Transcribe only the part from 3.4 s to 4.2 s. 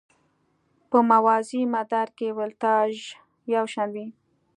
یو شان وي.